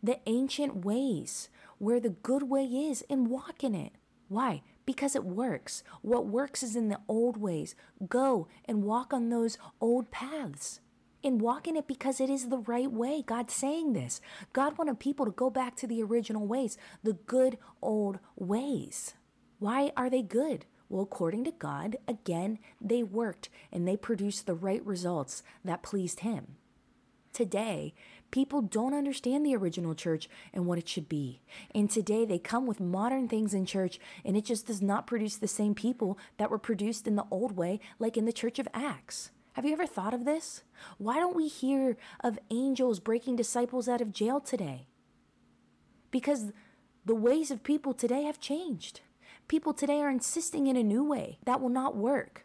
the 0.02 0.18
ancient 0.26 0.84
ways, 0.84 1.48
where 1.78 2.00
the 2.00 2.10
good 2.10 2.44
way 2.44 2.64
is, 2.64 3.04
and 3.08 3.28
walk 3.28 3.62
in 3.62 3.74
it. 3.74 3.92
Why? 4.28 4.62
Because 4.88 5.14
it 5.14 5.22
works. 5.22 5.82
What 6.00 6.28
works 6.28 6.62
is 6.62 6.74
in 6.74 6.88
the 6.88 6.98
old 7.08 7.36
ways. 7.36 7.74
Go 8.08 8.48
and 8.64 8.82
walk 8.82 9.12
on 9.12 9.28
those 9.28 9.58
old 9.82 10.10
paths. 10.10 10.80
And 11.22 11.42
walk 11.42 11.68
in 11.68 11.76
it 11.76 11.86
because 11.86 12.22
it 12.22 12.30
is 12.30 12.48
the 12.48 12.56
right 12.56 12.90
way. 12.90 13.22
God's 13.26 13.52
saying 13.52 13.92
this. 13.92 14.22
God 14.54 14.78
wanted 14.78 14.98
people 14.98 15.26
to 15.26 15.30
go 15.30 15.50
back 15.50 15.76
to 15.76 15.86
the 15.86 16.02
original 16.02 16.46
ways, 16.46 16.78
the 17.02 17.12
good 17.12 17.58
old 17.82 18.18
ways. 18.34 19.12
Why 19.58 19.92
are 19.94 20.08
they 20.08 20.22
good? 20.22 20.64
Well, 20.88 21.02
according 21.02 21.44
to 21.44 21.50
God, 21.50 21.98
again, 22.08 22.58
they 22.80 23.02
worked 23.02 23.50
and 23.70 23.86
they 23.86 23.98
produced 23.98 24.46
the 24.46 24.54
right 24.54 24.84
results 24.86 25.42
that 25.66 25.82
pleased 25.82 26.20
Him. 26.20 26.56
Today, 27.34 27.92
People 28.30 28.60
don't 28.60 28.94
understand 28.94 29.44
the 29.44 29.56
original 29.56 29.94
church 29.94 30.28
and 30.52 30.66
what 30.66 30.78
it 30.78 30.88
should 30.88 31.08
be. 31.08 31.40
And 31.74 31.90
today 31.90 32.24
they 32.24 32.38
come 32.38 32.66
with 32.66 32.80
modern 32.80 33.26
things 33.26 33.54
in 33.54 33.64
church 33.64 33.98
and 34.24 34.36
it 34.36 34.44
just 34.44 34.66
does 34.66 34.82
not 34.82 35.06
produce 35.06 35.36
the 35.36 35.48
same 35.48 35.74
people 35.74 36.18
that 36.36 36.50
were 36.50 36.58
produced 36.58 37.06
in 37.06 37.16
the 37.16 37.26
old 37.30 37.56
way, 37.56 37.80
like 37.98 38.16
in 38.16 38.26
the 38.26 38.32
church 38.32 38.58
of 38.58 38.68
Acts. 38.74 39.30
Have 39.54 39.64
you 39.64 39.72
ever 39.72 39.86
thought 39.86 40.14
of 40.14 40.24
this? 40.24 40.62
Why 40.98 41.16
don't 41.16 41.34
we 41.34 41.48
hear 41.48 41.96
of 42.20 42.38
angels 42.50 43.00
breaking 43.00 43.36
disciples 43.36 43.88
out 43.88 44.00
of 44.00 44.12
jail 44.12 44.40
today? 44.40 44.86
Because 46.10 46.52
the 47.04 47.14
ways 47.14 47.50
of 47.50 47.64
people 47.64 47.94
today 47.94 48.24
have 48.24 48.40
changed. 48.40 49.00
People 49.48 49.72
today 49.72 50.00
are 50.00 50.10
insisting 50.10 50.66
in 50.66 50.76
a 50.76 50.82
new 50.82 51.02
way 51.02 51.38
that 51.46 51.60
will 51.60 51.70
not 51.70 51.96
work. 51.96 52.44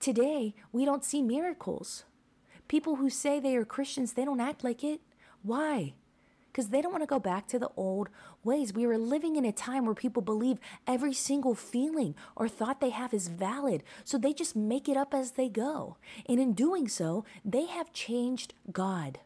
Today, 0.00 0.54
we 0.72 0.86
don't 0.86 1.04
see 1.04 1.20
miracles. 1.20 2.04
People 2.66 2.96
who 2.96 3.10
say 3.10 3.38
they 3.38 3.56
are 3.56 3.64
Christians, 3.64 4.14
they 4.14 4.24
don't 4.24 4.40
act 4.40 4.64
like 4.64 4.82
it. 4.82 5.00
Why? 5.42 5.94
Because 6.50 6.68
they 6.68 6.82
don't 6.82 6.92
want 6.92 7.02
to 7.02 7.06
go 7.06 7.20
back 7.20 7.46
to 7.48 7.58
the 7.58 7.70
old 7.76 8.08
ways. 8.42 8.74
We 8.74 8.84
are 8.84 8.98
living 8.98 9.36
in 9.36 9.44
a 9.44 9.52
time 9.52 9.86
where 9.86 9.94
people 9.94 10.22
believe 10.22 10.58
every 10.86 11.12
single 11.12 11.54
feeling 11.54 12.14
or 12.34 12.48
thought 12.48 12.80
they 12.80 12.90
have 12.90 13.14
is 13.14 13.28
valid. 13.28 13.84
So 14.04 14.18
they 14.18 14.32
just 14.32 14.56
make 14.56 14.88
it 14.88 14.96
up 14.96 15.14
as 15.14 15.32
they 15.32 15.48
go. 15.48 15.96
And 16.28 16.40
in 16.40 16.52
doing 16.54 16.88
so, 16.88 17.24
they 17.44 17.66
have 17.66 17.92
changed 17.92 18.54
God. 18.72 19.20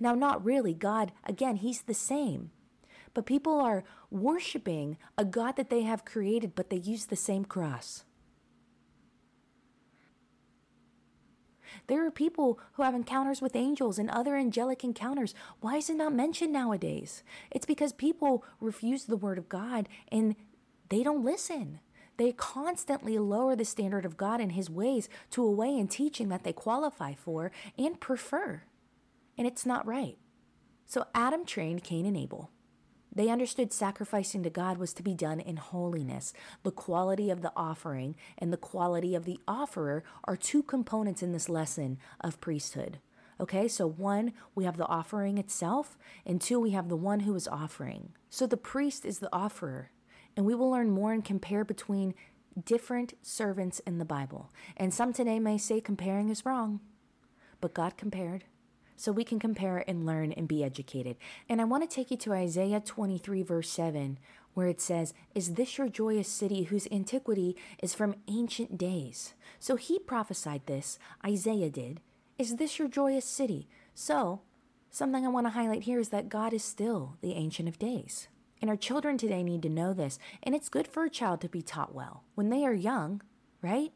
Now, 0.00 0.14
not 0.14 0.44
really. 0.44 0.74
God, 0.74 1.12
again, 1.24 1.56
He's 1.56 1.82
the 1.82 1.94
same. 1.94 2.50
But 3.14 3.26
people 3.26 3.60
are 3.60 3.84
worshiping 4.10 4.96
a 5.18 5.24
God 5.24 5.56
that 5.56 5.68
they 5.68 5.82
have 5.82 6.04
created, 6.04 6.54
but 6.54 6.70
they 6.70 6.78
use 6.78 7.06
the 7.06 7.16
same 7.16 7.44
cross. 7.44 8.04
There 11.86 12.06
are 12.06 12.10
people 12.10 12.58
who 12.74 12.82
have 12.82 12.94
encounters 12.94 13.40
with 13.40 13.56
angels 13.56 13.98
and 13.98 14.10
other 14.10 14.36
angelic 14.36 14.84
encounters. 14.84 15.34
Why 15.60 15.76
is 15.76 15.90
it 15.90 15.96
not 15.96 16.14
mentioned 16.14 16.52
nowadays? 16.52 17.22
It's 17.50 17.66
because 17.66 17.92
people 17.92 18.44
refuse 18.60 19.04
the 19.04 19.16
word 19.16 19.38
of 19.38 19.48
God 19.48 19.88
and 20.10 20.36
they 20.88 21.02
don't 21.02 21.24
listen. 21.24 21.80
They 22.16 22.32
constantly 22.32 23.18
lower 23.18 23.56
the 23.56 23.64
standard 23.64 24.04
of 24.04 24.16
God 24.16 24.40
and 24.40 24.52
his 24.52 24.70
ways 24.70 25.08
to 25.30 25.42
a 25.42 25.50
way 25.50 25.76
in 25.76 25.88
teaching 25.88 26.28
that 26.28 26.44
they 26.44 26.52
qualify 26.52 27.14
for 27.14 27.50
and 27.78 27.98
prefer. 27.98 28.62
And 29.38 29.46
it's 29.46 29.64
not 29.66 29.86
right. 29.86 30.18
So 30.86 31.06
Adam 31.14 31.46
trained 31.46 31.82
Cain 31.84 32.04
and 32.04 32.16
Abel. 32.16 32.50
They 33.14 33.28
understood 33.28 33.72
sacrificing 33.72 34.42
to 34.42 34.50
God 34.50 34.78
was 34.78 34.94
to 34.94 35.02
be 35.02 35.14
done 35.14 35.40
in 35.40 35.56
holiness. 35.56 36.32
The 36.62 36.70
quality 36.70 37.30
of 37.30 37.42
the 37.42 37.52
offering 37.54 38.16
and 38.38 38.52
the 38.52 38.56
quality 38.56 39.14
of 39.14 39.24
the 39.24 39.38
offerer 39.46 40.02
are 40.24 40.36
two 40.36 40.62
components 40.62 41.22
in 41.22 41.32
this 41.32 41.48
lesson 41.48 41.98
of 42.20 42.40
priesthood. 42.40 42.98
Okay, 43.38 43.68
so 43.68 43.86
one, 43.86 44.32
we 44.54 44.64
have 44.64 44.76
the 44.76 44.86
offering 44.86 45.36
itself, 45.36 45.98
and 46.24 46.40
two, 46.40 46.60
we 46.60 46.70
have 46.70 46.88
the 46.88 46.96
one 46.96 47.20
who 47.20 47.34
is 47.34 47.48
offering. 47.48 48.12
So 48.30 48.46
the 48.46 48.56
priest 48.56 49.04
is 49.04 49.18
the 49.18 49.34
offerer, 49.34 49.90
and 50.36 50.46
we 50.46 50.54
will 50.54 50.70
learn 50.70 50.90
more 50.90 51.12
and 51.12 51.24
compare 51.24 51.64
between 51.64 52.14
different 52.64 53.14
servants 53.22 53.80
in 53.80 53.98
the 53.98 54.04
Bible. 54.04 54.52
And 54.76 54.94
some 54.94 55.12
today 55.12 55.40
may 55.40 55.58
say 55.58 55.80
comparing 55.80 56.28
is 56.28 56.46
wrong, 56.46 56.80
but 57.60 57.74
God 57.74 57.96
compared 57.96 58.44
so 58.96 59.12
we 59.12 59.24
can 59.24 59.38
compare 59.38 59.84
and 59.88 60.06
learn 60.06 60.32
and 60.32 60.48
be 60.48 60.64
educated. 60.64 61.16
And 61.48 61.60
I 61.60 61.64
want 61.64 61.88
to 61.88 61.94
take 61.94 62.10
you 62.10 62.16
to 62.18 62.32
Isaiah 62.32 62.80
23, 62.80 63.42
verse 63.42 63.70
7, 63.70 64.18
where 64.54 64.68
it 64.68 64.80
says, 64.80 65.14
Is 65.34 65.54
this 65.54 65.78
your 65.78 65.88
joyous 65.88 66.28
city 66.28 66.64
whose 66.64 66.88
antiquity 66.90 67.56
is 67.82 67.94
from 67.94 68.16
ancient 68.28 68.78
days? 68.78 69.34
So 69.58 69.76
he 69.76 69.98
prophesied 69.98 70.66
this, 70.66 70.98
Isaiah 71.24 71.70
did. 71.70 72.00
Is 72.38 72.56
this 72.56 72.78
your 72.78 72.88
joyous 72.88 73.24
city? 73.24 73.68
So, 73.94 74.40
something 74.90 75.24
I 75.24 75.28
want 75.28 75.46
to 75.46 75.52
highlight 75.52 75.84
here 75.84 76.00
is 76.00 76.08
that 76.08 76.28
God 76.28 76.52
is 76.52 76.64
still 76.64 77.16
the 77.20 77.34
Ancient 77.34 77.68
of 77.68 77.78
Days. 77.78 78.28
And 78.60 78.70
our 78.70 78.76
children 78.76 79.18
today 79.18 79.42
need 79.42 79.62
to 79.62 79.68
know 79.68 79.92
this. 79.92 80.18
And 80.42 80.54
it's 80.54 80.68
good 80.68 80.86
for 80.86 81.04
a 81.04 81.10
child 81.10 81.40
to 81.40 81.48
be 81.48 81.62
taught 81.62 81.94
well 81.94 82.24
when 82.34 82.48
they 82.48 82.64
are 82.64 82.72
young, 82.72 83.20
right? 83.60 83.92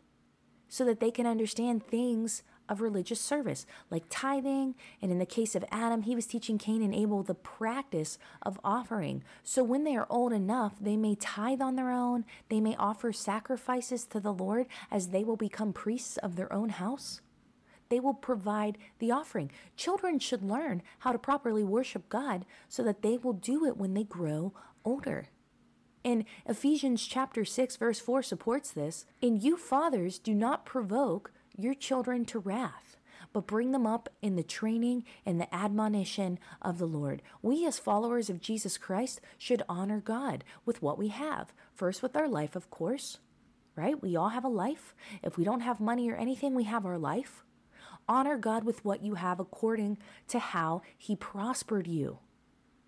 So 0.68 0.84
that 0.84 1.00
they 1.00 1.10
can 1.10 1.26
understand 1.26 1.86
things 1.86 2.42
of 2.68 2.80
religious 2.80 3.20
service, 3.20 3.66
like 3.90 4.04
tithing. 4.10 4.74
And 5.00 5.10
in 5.10 5.18
the 5.18 5.26
case 5.26 5.54
of 5.54 5.64
Adam, 5.70 6.02
he 6.02 6.14
was 6.14 6.26
teaching 6.26 6.58
Cain 6.58 6.82
and 6.82 6.94
Abel 6.94 7.22
the 7.22 7.34
practice 7.34 8.18
of 8.42 8.60
offering. 8.64 9.22
So 9.42 9.62
when 9.62 9.84
they 9.84 9.96
are 9.96 10.06
old 10.10 10.32
enough, 10.32 10.74
they 10.80 10.96
may 10.96 11.14
tithe 11.14 11.60
on 11.60 11.76
their 11.76 11.90
own, 11.90 12.24
they 12.48 12.60
may 12.60 12.76
offer 12.76 13.12
sacrifices 13.12 14.04
to 14.06 14.20
the 14.20 14.32
Lord 14.32 14.66
as 14.90 15.08
they 15.08 15.24
will 15.24 15.36
become 15.36 15.72
priests 15.72 16.16
of 16.18 16.36
their 16.36 16.52
own 16.52 16.70
house. 16.70 17.20
They 17.88 18.00
will 18.00 18.14
provide 18.14 18.78
the 18.98 19.12
offering. 19.12 19.50
Children 19.76 20.18
should 20.18 20.42
learn 20.42 20.82
how 21.00 21.12
to 21.12 21.18
properly 21.18 21.62
worship 21.62 22.08
God 22.08 22.44
so 22.68 22.82
that 22.82 23.02
they 23.02 23.16
will 23.16 23.32
do 23.32 23.64
it 23.64 23.76
when 23.76 23.94
they 23.94 24.04
grow 24.04 24.52
older. 24.84 25.28
And 26.04 26.24
Ephesians 26.46 27.04
chapter 27.04 27.44
6 27.44 27.76
verse 27.76 27.98
4 27.98 28.22
supports 28.22 28.70
this. 28.70 29.06
And 29.20 29.42
you 29.42 29.56
fathers 29.56 30.18
do 30.18 30.34
not 30.34 30.64
provoke 30.64 31.32
your 31.58 31.74
children 31.74 32.24
to 32.26 32.38
wrath, 32.38 32.96
but 33.32 33.46
bring 33.46 33.72
them 33.72 33.86
up 33.86 34.08
in 34.22 34.36
the 34.36 34.42
training 34.42 35.04
and 35.24 35.40
the 35.40 35.54
admonition 35.54 36.38
of 36.62 36.78
the 36.78 36.86
Lord. 36.86 37.22
We, 37.42 37.66
as 37.66 37.78
followers 37.78 38.30
of 38.30 38.40
Jesus 38.40 38.78
Christ, 38.78 39.20
should 39.38 39.62
honor 39.68 40.00
God 40.00 40.44
with 40.64 40.82
what 40.82 40.98
we 40.98 41.08
have. 41.08 41.52
First, 41.74 42.02
with 42.02 42.16
our 42.16 42.28
life, 42.28 42.56
of 42.56 42.70
course, 42.70 43.18
right? 43.74 44.00
We 44.00 44.16
all 44.16 44.30
have 44.30 44.44
a 44.44 44.48
life. 44.48 44.94
If 45.22 45.36
we 45.36 45.44
don't 45.44 45.60
have 45.60 45.80
money 45.80 46.10
or 46.10 46.16
anything, 46.16 46.54
we 46.54 46.64
have 46.64 46.86
our 46.86 46.98
life. 46.98 47.44
Honor 48.08 48.36
God 48.36 48.64
with 48.64 48.84
what 48.84 49.02
you 49.02 49.14
have 49.14 49.40
according 49.40 49.98
to 50.28 50.38
how 50.38 50.82
He 50.96 51.16
prospered 51.16 51.86
you. 51.86 52.18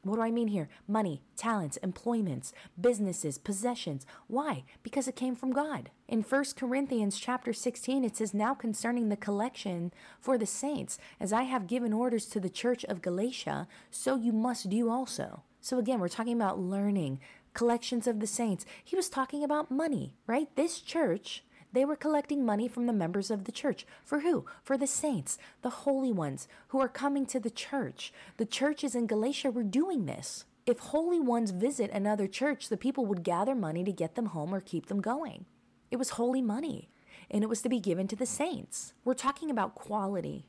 What 0.08 0.16
do 0.16 0.22
I 0.22 0.30
mean 0.30 0.48
here? 0.48 0.68
Money, 0.86 1.22
talents, 1.36 1.76
employments, 1.78 2.52
businesses, 2.80 3.38
possessions. 3.38 4.06
Why? 4.26 4.64
Because 4.82 5.08
it 5.08 5.16
came 5.16 5.36
from 5.36 5.52
God. 5.52 5.90
In 6.08 6.22
1 6.22 6.44
Corinthians 6.56 7.18
chapter 7.18 7.52
16 7.52 8.04
it 8.04 8.16
says 8.16 8.32
now 8.32 8.54
concerning 8.54 9.08
the 9.08 9.16
collection 9.16 9.92
for 10.20 10.38
the 10.38 10.46
saints 10.46 10.98
as 11.20 11.32
I 11.32 11.42
have 11.42 11.66
given 11.66 11.92
orders 11.92 12.26
to 12.26 12.40
the 12.40 12.48
church 12.50 12.84
of 12.86 13.02
Galatia 13.02 13.68
so 13.90 14.16
you 14.16 14.32
must 14.32 14.70
do 14.70 14.90
also. 14.90 15.42
So 15.60 15.78
again, 15.78 16.00
we're 16.00 16.08
talking 16.08 16.34
about 16.36 16.58
learning, 16.58 17.20
collections 17.52 18.06
of 18.06 18.20
the 18.20 18.26
saints. 18.26 18.64
He 18.84 18.96
was 18.96 19.08
talking 19.08 19.42
about 19.42 19.70
money, 19.70 20.14
right? 20.26 20.48
This 20.54 20.80
church 20.80 21.42
they 21.72 21.84
were 21.84 21.96
collecting 21.96 22.44
money 22.44 22.68
from 22.68 22.86
the 22.86 22.92
members 22.92 23.30
of 23.30 23.44
the 23.44 23.52
church. 23.52 23.86
For 24.04 24.20
who? 24.20 24.46
For 24.62 24.78
the 24.78 24.86
saints, 24.86 25.38
the 25.62 25.70
holy 25.70 26.12
ones 26.12 26.48
who 26.68 26.80
are 26.80 26.88
coming 26.88 27.26
to 27.26 27.40
the 27.40 27.50
church. 27.50 28.12
The 28.36 28.46
churches 28.46 28.94
in 28.94 29.06
Galatia 29.06 29.50
were 29.50 29.62
doing 29.62 30.06
this. 30.06 30.44
If 30.66 30.78
holy 30.78 31.20
ones 31.20 31.50
visit 31.50 31.90
another 31.92 32.26
church, 32.26 32.68
the 32.68 32.76
people 32.76 33.06
would 33.06 33.22
gather 33.22 33.54
money 33.54 33.84
to 33.84 33.92
get 33.92 34.14
them 34.14 34.26
home 34.26 34.54
or 34.54 34.60
keep 34.60 34.86
them 34.86 35.00
going. 35.00 35.46
It 35.90 35.96
was 35.96 36.10
holy 36.10 36.42
money, 36.42 36.90
and 37.30 37.42
it 37.42 37.48
was 37.48 37.62
to 37.62 37.68
be 37.68 37.80
given 37.80 38.06
to 38.08 38.16
the 38.16 38.26
saints. 38.26 38.92
We're 39.04 39.14
talking 39.14 39.50
about 39.50 39.74
quality, 39.74 40.46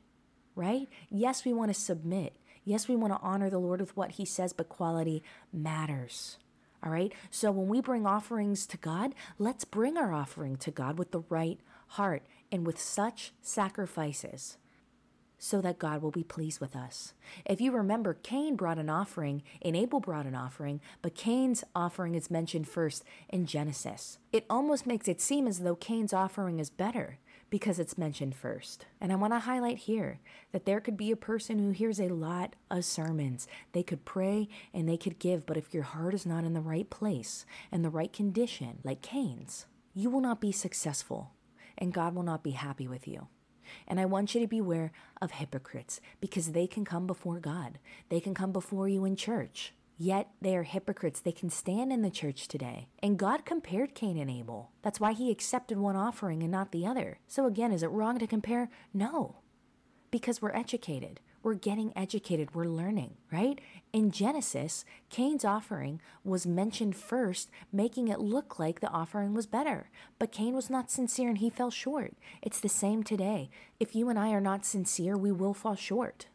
right? 0.54 0.88
Yes, 1.08 1.44
we 1.44 1.54
want 1.54 1.72
to 1.72 1.80
submit. 1.80 2.36
Yes, 2.64 2.88
we 2.88 2.96
want 2.96 3.14
to 3.14 3.20
honor 3.22 3.48
the 3.48 3.58
Lord 3.58 3.80
with 3.80 3.96
what 3.96 4.12
he 4.12 4.26
says, 4.26 4.52
but 4.52 4.68
quality 4.68 5.22
matters. 5.52 6.36
All 6.82 6.90
right. 6.90 7.12
So 7.30 7.50
when 7.50 7.68
we 7.68 7.80
bring 7.80 8.06
offerings 8.06 8.66
to 8.66 8.76
God, 8.76 9.14
let's 9.38 9.64
bring 9.64 9.96
our 9.96 10.12
offering 10.12 10.56
to 10.56 10.70
God 10.70 10.98
with 10.98 11.10
the 11.10 11.22
right 11.28 11.60
heart 11.88 12.22
and 12.50 12.66
with 12.66 12.80
such 12.80 13.32
sacrifices 13.42 14.56
so 15.42 15.62
that 15.62 15.78
God 15.78 16.02
will 16.02 16.10
be 16.10 16.22
pleased 16.22 16.60
with 16.60 16.76
us. 16.76 17.14
If 17.46 17.60
you 17.60 17.72
remember, 17.72 18.14
Cain 18.14 18.56
brought 18.56 18.78
an 18.78 18.90
offering 18.90 19.42
and 19.62 19.74
Abel 19.74 19.98
brought 19.98 20.26
an 20.26 20.34
offering, 20.34 20.80
but 21.00 21.14
Cain's 21.14 21.64
offering 21.74 22.14
is 22.14 22.30
mentioned 22.30 22.68
first 22.68 23.04
in 23.30 23.46
Genesis. 23.46 24.18
It 24.32 24.44
almost 24.50 24.86
makes 24.86 25.08
it 25.08 25.20
seem 25.20 25.46
as 25.46 25.60
though 25.60 25.76
Cain's 25.76 26.12
offering 26.12 26.60
is 26.60 26.68
better 26.68 27.18
because 27.50 27.78
it's 27.78 27.98
mentioned 27.98 28.34
first. 28.34 28.86
And 29.00 29.12
I 29.12 29.16
want 29.16 29.32
to 29.32 29.40
highlight 29.40 29.78
here 29.78 30.20
that 30.52 30.64
there 30.64 30.80
could 30.80 30.96
be 30.96 31.10
a 31.10 31.16
person 31.16 31.58
who 31.58 31.70
hears 31.70 32.00
a 32.00 32.08
lot 32.08 32.54
of 32.70 32.84
sermons. 32.84 33.46
They 33.72 33.82
could 33.82 34.04
pray 34.04 34.48
and 34.72 34.88
they 34.88 34.96
could 34.96 35.18
give, 35.18 35.44
but 35.44 35.56
if 35.56 35.74
your 35.74 35.82
heart 35.82 36.14
is 36.14 36.24
not 36.24 36.44
in 36.44 36.54
the 36.54 36.60
right 36.60 36.88
place 36.88 37.44
and 37.70 37.84
the 37.84 37.90
right 37.90 38.12
condition, 38.12 38.78
like 38.84 39.02
Cain's, 39.02 39.66
you 39.94 40.08
will 40.08 40.20
not 40.20 40.40
be 40.40 40.52
successful 40.52 41.32
and 41.76 41.92
God 41.92 42.14
will 42.14 42.22
not 42.22 42.44
be 42.44 42.52
happy 42.52 42.86
with 42.86 43.08
you. 43.08 43.26
And 43.86 44.00
I 44.00 44.04
want 44.04 44.34
you 44.34 44.40
to 44.40 44.46
beware 44.46 44.92
of 45.20 45.32
hypocrites 45.32 46.00
because 46.20 46.52
they 46.52 46.66
can 46.66 46.84
come 46.84 47.06
before 47.06 47.40
God. 47.40 47.78
They 48.08 48.20
can 48.20 48.34
come 48.34 48.52
before 48.52 48.88
you 48.88 49.04
in 49.04 49.16
church. 49.16 49.72
Yet 50.02 50.30
they 50.40 50.56
are 50.56 50.62
hypocrites. 50.62 51.20
They 51.20 51.30
can 51.30 51.50
stand 51.50 51.92
in 51.92 52.00
the 52.00 52.08
church 52.08 52.48
today. 52.48 52.88
And 53.02 53.18
God 53.18 53.44
compared 53.44 53.94
Cain 53.94 54.16
and 54.16 54.30
Abel. 54.30 54.70
That's 54.80 54.98
why 54.98 55.12
he 55.12 55.30
accepted 55.30 55.76
one 55.76 55.94
offering 55.94 56.42
and 56.42 56.50
not 56.50 56.72
the 56.72 56.86
other. 56.86 57.18
So 57.28 57.44
again, 57.44 57.70
is 57.70 57.82
it 57.82 57.90
wrong 57.90 58.18
to 58.18 58.26
compare? 58.26 58.70
No. 58.94 59.36
Because 60.10 60.40
we're 60.40 60.56
educated. 60.56 61.20
We're 61.42 61.52
getting 61.52 61.92
educated. 61.94 62.54
We're 62.54 62.64
learning, 62.64 63.18
right? 63.30 63.60
In 63.92 64.10
Genesis, 64.10 64.86
Cain's 65.10 65.44
offering 65.44 66.00
was 66.24 66.46
mentioned 66.46 66.96
first, 66.96 67.50
making 67.70 68.08
it 68.08 68.20
look 68.20 68.58
like 68.58 68.80
the 68.80 68.88
offering 68.88 69.34
was 69.34 69.46
better. 69.46 69.90
But 70.18 70.32
Cain 70.32 70.54
was 70.54 70.70
not 70.70 70.90
sincere 70.90 71.28
and 71.28 71.38
he 71.38 71.50
fell 71.50 71.70
short. 71.70 72.14
It's 72.40 72.60
the 72.60 72.70
same 72.70 73.02
today. 73.02 73.50
If 73.78 73.94
you 73.94 74.08
and 74.08 74.18
I 74.18 74.30
are 74.30 74.40
not 74.40 74.64
sincere, 74.64 75.18
we 75.18 75.30
will 75.30 75.52
fall 75.52 75.76
short. 75.76 76.28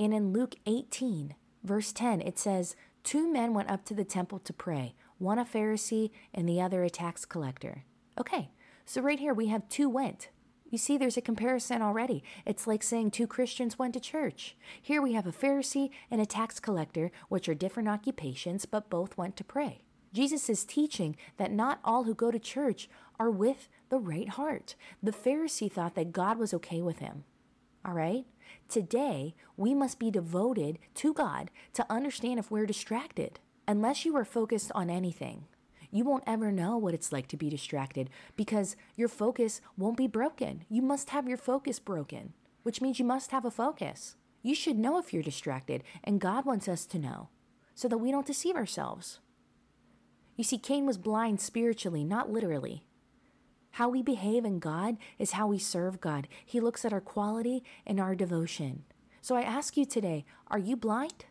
And 0.00 0.14
in 0.14 0.32
Luke 0.32 0.54
18, 0.64 1.34
verse 1.62 1.92
10, 1.92 2.22
it 2.22 2.38
says, 2.38 2.76
Two 3.04 3.30
men 3.30 3.52
went 3.52 3.70
up 3.70 3.84
to 3.84 3.94
the 3.94 4.02
temple 4.02 4.38
to 4.40 4.52
pray, 4.52 4.94
one 5.18 5.38
a 5.38 5.44
Pharisee 5.44 6.10
and 6.32 6.48
the 6.48 6.60
other 6.60 6.82
a 6.82 6.90
tax 6.90 7.26
collector. 7.26 7.84
Okay, 8.18 8.50
so 8.86 9.02
right 9.02 9.20
here 9.20 9.34
we 9.34 9.48
have 9.48 9.68
two 9.68 9.90
went. 9.90 10.30
You 10.70 10.78
see, 10.78 10.96
there's 10.96 11.18
a 11.18 11.20
comparison 11.20 11.82
already. 11.82 12.24
It's 12.46 12.66
like 12.66 12.82
saying 12.82 13.10
two 13.10 13.26
Christians 13.26 13.78
went 13.78 13.92
to 13.94 14.00
church. 14.00 14.56
Here 14.80 15.02
we 15.02 15.12
have 15.12 15.26
a 15.26 15.32
Pharisee 15.32 15.90
and 16.10 16.20
a 16.20 16.26
tax 16.26 16.58
collector, 16.58 17.12
which 17.28 17.48
are 17.48 17.54
different 17.54 17.90
occupations, 17.90 18.64
but 18.64 18.90
both 18.90 19.16
went 19.16 19.36
to 19.36 19.44
pray. 19.44 19.82
Jesus 20.14 20.48
is 20.48 20.64
teaching 20.64 21.14
that 21.36 21.52
not 21.52 21.80
all 21.84 22.04
who 22.04 22.14
go 22.14 22.30
to 22.30 22.38
church 22.38 22.88
are 23.20 23.30
with 23.30 23.68
the 23.90 23.98
right 23.98 24.30
heart. 24.30 24.76
The 25.02 25.12
Pharisee 25.12 25.70
thought 25.70 25.94
that 25.94 26.12
God 26.12 26.38
was 26.38 26.54
okay 26.54 26.80
with 26.80 27.00
him. 27.00 27.24
All 27.84 27.92
right? 27.92 28.24
Today, 28.68 29.34
we 29.56 29.74
must 29.74 29.98
be 29.98 30.10
devoted 30.10 30.78
to 30.96 31.12
God 31.12 31.50
to 31.74 31.86
understand 31.90 32.38
if 32.38 32.50
we're 32.50 32.66
distracted. 32.66 33.40
Unless 33.68 34.04
you 34.04 34.16
are 34.16 34.24
focused 34.24 34.70
on 34.74 34.90
anything, 34.90 35.44
you 35.90 36.04
won't 36.04 36.24
ever 36.26 36.50
know 36.50 36.76
what 36.76 36.94
it's 36.94 37.12
like 37.12 37.28
to 37.28 37.36
be 37.36 37.48
distracted 37.48 38.10
because 38.36 38.76
your 38.96 39.08
focus 39.08 39.60
won't 39.76 39.96
be 39.96 40.08
broken. 40.08 40.64
You 40.68 40.82
must 40.82 41.10
have 41.10 41.28
your 41.28 41.38
focus 41.38 41.78
broken, 41.78 42.32
which 42.62 42.80
means 42.80 42.98
you 42.98 43.04
must 43.04 43.30
have 43.30 43.44
a 43.44 43.50
focus. 43.50 44.16
You 44.42 44.54
should 44.54 44.78
know 44.78 44.98
if 44.98 45.12
you're 45.12 45.22
distracted, 45.22 45.84
and 46.02 46.20
God 46.20 46.44
wants 46.44 46.68
us 46.68 46.84
to 46.86 46.98
know 46.98 47.28
so 47.74 47.88
that 47.88 47.98
we 47.98 48.10
don't 48.10 48.26
deceive 48.26 48.56
ourselves. 48.56 49.20
You 50.36 50.44
see, 50.44 50.58
Cain 50.58 50.84
was 50.84 50.98
blind 50.98 51.40
spiritually, 51.40 52.04
not 52.04 52.30
literally. 52.30 52.86
How 53.74 53.88
we 53.88 54.02
behave 54.02 54.44
in 54.44 54.60
God 54.60 54.98
is 55.18 55.32
how 55.32 55.48
we 55.48 55.58
serve 55.58 56.00
God. 56.00 56.28
He 56.46 56.60
looks 56.60 56.84
at 56.84 56.92
our 56.92 57.00
quality 57.00 57.64
and 57.84 57.98
our 57.98 58.14
devotion. 58.14 58.84
So 59.20 59.34
I 59.34 59.42
ask 59.42 59.76
you 59.76 59.84
today 59.84 60.24
are 60.46 60.60
you 60.60 60.76
blind? 60.76 61.24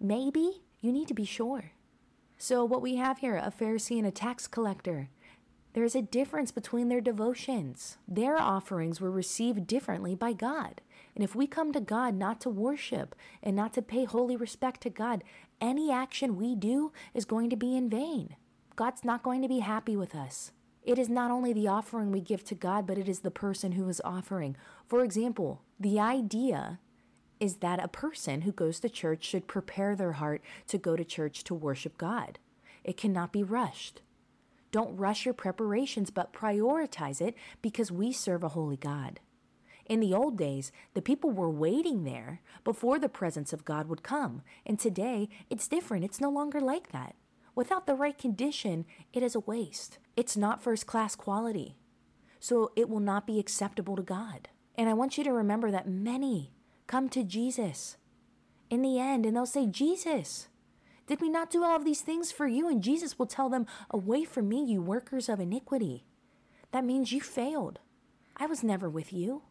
Maybe. 0.00 0.62
You 0.80 0.90
need 0.90 1.06
to 1.06 1.14
be 1.14 1.24
sure. 1.24 1.70
So, 2.36 2.64
what 2.64 2.82
we 2.82 2.96
have 2.96 3.18
here 3.18 3.36
a 3.36 3.52
Pharisee 3.52 3.96
and 3.96 4.08
a 4.08 4.10
tax 4.10 4.48
collector. 4.48 5.08
There's 5.72 5.94
a 5.94 6.02
difference 6.02 6.50
between 6.50 6.88
their 6.88 7.00
devotions. 7.00 7.96
Their 8.08 8.36
offerings 8.36 9.00
were 9.00 9.10
received 9.12 9.68
differently 9.68 10.16
by 10.16 10.32
God. 10.32 10.80
And 11.14 11.22
if 11.22 11.36
we 11.36 11.46
come 11.46 11.72
to 11.72 11.80
God 11.80 12.16
not 12.16 12.40
to 12.40 12.50
worship 12.50 13.14
and 13.40 13.54
not 13.54 13.72
to 13.74 13.82
pay 13.82 14.04
holy 14.04 14.34
respect 14.34 14.80
to 14.80 14.90
God, 14.90 15.22
any 15.60 15.92
action 15.92 16.36
we 16.36 16.56
do 16.56 16.90
is 17.14 17.24
going 17.24 17.50
to 17.50 17.56
be 17.56 17.76
in 17.76 17.88
vain. 17.88 18.34
God's 18.74 19.04
not 19.04 19.22
going 19.22 19.42
to 19.42 19.48
be 19.48 19.60
happy 19.60 19.94
with 19.94 20.16
us. 20.16 20.50
It 20.82 20.98
is 20.98 21.08
not 21.08 21.30
only 21.30 21.52
the 21.52 21.68
offering 21.68 22.10
we 22.10 22.20
give 22.20 22.44
to 22.44 22.54
God, 22.54 22.86
but 22.86 22.98
it 22.98 23.08
is 23.08 23.20
the 23.20 23.30
person 23.30 23.72
who 23.72 23.88
is 23.88 24.00
offering. 24.04 24.56
For 24.86 25.04
example, 25.04 25.62
the 25.78 26.00
idea 26.00 26.78
is 27.40 27.56
that 27.56 27.82
a 27.82 27.88
person 27.88 28.42
who 28.42 28.52
goes 28.52 28.80
to 28.80 28.88
church 28.88 29.24
should 29.24 29.46
prepare 29.46 29.94
their 29.94 30.12
heart 30.12 30.42
to 30.68 30.78
go 30.78 30.96
to 30.96 31.04
church 31.04 31.44
to 31.44 31.54
worship 31.54 31.98
God. 31.98 32.38
It 32.84 32.96
cannot 32.96 33.32
be 33.32 33.42
rushed. 33.42 34.00
Don't 34.70 34.96
rush 34.96 35.24
your 35.24 35.34
preparations, 35.34 36.10
but 36.10 36.32
prioritize 36.32 37.20
it 37.20 37.34
because 37.62 37.92
we 37.92 38.12
serve 38.12 38.42
a 38.42 38.48
holy 38.48 38.76
God. 38.76 39.20
In 39.86 40.00
the 40.00 40.12
old 40.12 40.36
days, 40.36 40.70
the 40.92 41.00
people 41.00 41.30
were 41.30 41.48
waiting 41.48 42.04
there 42.04 42.42
before 42.62 42.98
the 42.98 43.08
presence 43.08 43.54
of 43.54 43.64
God 43.64 43.88
would 43.88 44.02
come. 44.02 44.42
And 44.66 44.78
today, 44.78 45.30
it's 45.48 45.68
different. 45.68 46.04
It's 46.04 46.20
no 46.20 46.28
longer 46.28 46.60
like 46.60 46.92
that. 46.92 47.14
Without 47.58 47.88
the 47.88 47.96
right 47.96 48.16
condition, 48.16 48.84
it 49.12 49.20
is 49.20 49.34
a 49.34 49.40
waste. 49.40 49.98
It's 50.14 50.36
not 50.36 50.62
first 50.62 50.86
class 50.86 51.16
quality. 51.16 51.74
So 52.38 52.70
it 52.76 52.88
will 52.88 53.00
not 53.00 53.26
be 53.26 53.40
acceptable 53.40 53.96
to 53.96 54.02
God. 54.02 54.46
And 54.76 54.88
I 54.88 54.92
want 54.92 55.18
you 55.18 55.24
to 55.24 55.32
remember 55.32 55.72
that 55.72 55.88
many 55.88 56.52
come 56.86 57.08
to 57.08 57.24
Jesus 57.24 57.96
in 58.70 58.80
the 58.80 59.00
end 59.00 59.26
and 59.26 59.34
they'll 59.34 59.44
say, 59.44 59.66
Jesus, 59.66 60.46
did 61.08 61.20
we 61.20 61.28
not 61.28 61.50
do 61.50 61.64
all 61.64 61.74
of 61.74 61.84
these 61.84 62.00
things 62.00 62.30
for 62.30 62.46
you? 62.46 62.68
And 62.68 62.80
Jesus 62.80 63.18
will 63.18 63.26
tell 63.26 63.48
them, 63.48 63.66
Away 63.90 64.22
from 64.22 64.48
me, 64.48 64.64
you 64.64 64.80
workers 64.80 65.28
of 65.28 65.40
iniquity. 65.40 66.04
That 66.70 66.84
means 66.84 67.10
you 67.10 67.20
failed. 67.20 67.80
I 68.36 68.46
was 68.46 68.62
never 68.62 68.88
with 68.88 69.12
you. 69.12 69.42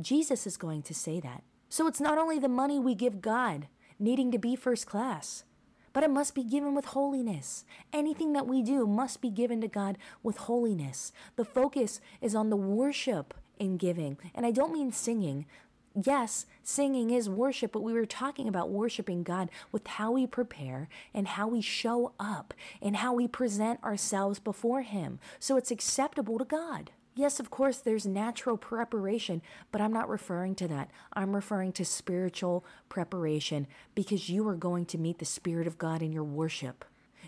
Jesus 0.00 0.46
is 0.46 0.56
going 0.56 0.80
to 0.84 0.94
say 0.94 1.20
that. 1.20 1.42
So 1.68 1.86
it's 1.88 2.00
not 2.00 2.16
only 2.16 2.38
the 2.38 2.48
money 2.48 2.78
we 2.78 2.94
give 2.94 3.20
God 3.20 3.68
needing 3.98 4.32
to 4.32 4.38
be 4.38 4.56
first 4.56 4.86
class, 4.86 5.44
but 5.92 6.02
it 6.02 6.10
must 6.10 6.34
be 6.34 6.42
given 6.44 6.74
with 6.74 6.86
holiness. 6.86 7.64
Anything 7.92 8.32
that 8.32 8.46
we 8.46 8.62
do 8.62 8.86
must 8.86 9.20
be 9.20 9.30
given 9.30 9.60
to 9.60 9.68
God 9.68 9.98
with 10.22 10.36
holiness. 10.38 11.12
The 11.36 11.44
focus 11.44 12.00
is 12.20 12.34
on 12.34 12.50
the 12.50 12.56
worship 12.56 13.34
in 13.58 13.76
giving. 13.76 14.18
And 14.34 14.46
I 14.46 14.50
don't 14.50 14.72
mean 14.72 14.92
singing, 14.92 15.46
yes, 15.94 16.46
singing 16.62 17.10
is 17.10 17.28
worship, 17.28 17.72
but 17.72 17.82
we 17.82 17.92
were 17.92 18.06
talking 18.06 18.48
about 18.48 18.70
worshiping 18.70 19.22
God 19.22 19.50
with 19.72 19.86
how 19.86 20.12
we 20.12 20.26
prepare 20.26 20.88
and 21.12 21.28
how 21.28 21.48
we 21.48 21.60
show 21.60 22.12
up 22.18 22.54
and 22.80 22.96
how 22.96 23.12
we 23.12 23.26
present 23.26 23.82
ourselves 23.82 24.38
before 24.38 24.82
Him 24.82 25.18
so 25.38 25.56
it's 25.56 25.70
acceptable 25.70 26.38
to 26.38 26.44
God. 26.44 26.90
Yes, 27.18 27.40
of 27.40 27.50
course, 27.50 27.78
there's 27.78 28.06
natural 28.06 28.56
preparation, 28.56 29.42
but 29.72 29.80
I'm 29.80 29.92
not 29.92 30.08
referring 30.08 30.54
to 30.54 30.68
that. 30.68 30.92
I'm 31.14 31.34
referring 31.34 31.72
to 31.72 31.84
spiritual 31.84 32.64
preparation 32.88 33.66
because 33.96 34.28
you 34.30 34.46
are 34.46 34.54
going 34.54 34.86
to 34.86 34.98
meet 34.98 35.18
the 35.18 35.24
Spirit 35.24 35.66
of 35.66 35.78
God 35.78 36.00
in 36.00 36.12
your 36.12 36.22
worship. 36.22 36.84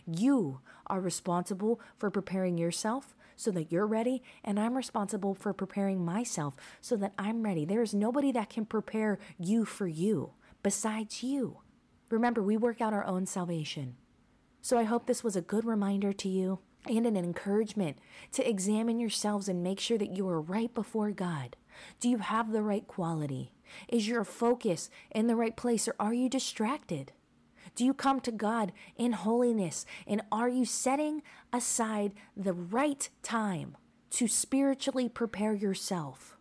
You 0.07 0.61
are 0.87 1.01
responsible 1.01 1.81
for 1.99 2.09
preparing 2.09 2.57
yourself 2.57 3.17
so 3.35 3.51
that 3.51 3.73
you're 3.73 3.85
ready, 3.85 4.23
and 4.45 4.61
I'm 4.61 4.77
responsible 4.77 5.35
for 5.35 5.53
preparing 5.53 6.05
myself 6.05 6.55
so 6.81 6.95
that 6.95 7.15
I'm 7.19 7.43
ready. 7.43 7.65
There 7.65 7.83
is 7.83 7.93
nobody 7.93 8.31
that 8.31 8.49
can 8.49 8.67
prepare 8.67 9.19
you 9.41 9.65
for 9.65 9.89
you 9.89 10.35
besides 10.63 11.25
you. 11.25 11.63
Remember, 12.11 12.45
we 12.45 12.57
work 12.57 12.81
out 12.81 12.93
our 12.95 13.05
own 13.07 13.27
salvation. 13.27 13.97
So 14.63 14.79
I 14.79 14.85
hope 14.85 15.07
this 15.07 15.25
was 15.25 15.35
a 15.35 15.43
good 15.43 15.65
reminder 15.65 16.13
to 16.13 16.29
you 16.29 16.61
and 16.87 17.07
an 17.07 17.17
encouragement 17.17 17.99
to 18.33 18.49
examine 18.49 18.99
yourselves 18.99 19.49
and 19.49 19.63
make 19.63 19.81
sure 19.81 19.99
that 19.99 20.17
you 20.17 20.29
are 20.29 20.41
right 20.41 20.73
before 20.75 21.11
God. 21.11 21.57
Do 22.01 22.09
you 22.09 22.19
have 22.19 22.53
the 22.53 22.63
right 22.63 22.87
quality? 22.87 23.53
Is 23.89 24.09
your 24.09 24.25
focus 24.25 24.91
in 25.11 25.27
the 25.27 25.37
right 25.37 25.57
place 25.57 25.87
or 25.87 25.95
are 26.01 26.15
you 26.15 26.29
distracted? 26.29 27.13
Do 27.75 27.85
you 27.85 27.95
come 27.95 28.21
to 28.21 28.33
God 28.33 28.73
in 28.97 29.13
holiness? 29.13 29.87
And 30.07 30.23
are 30.33 30.49
you 30.49 30.65
setting 30.65 31.23
aside 31.53 32.13
the 32.37 32.53
right 32.53 33.09
time 33.23 33.77
to 34.11 34.27
spiritually 34.27 35.09
prepare 35.09 35.55
yourself 35.55 36.37